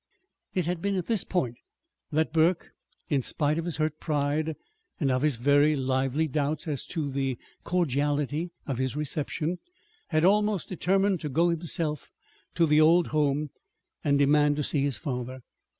[0.55, 1.57] It had been at this point
[2.11, 2.71] that Burke,
[3.09, 4.55] in spite of his hurt pride,
[4.99, 9.59] and of his very lively doubts as to the cordiality of his reception,
[10.07, 12.09] had almost determined to go himself
[12.55, 13.51] to the old home
[14.03, 15.43] and demand to see his father.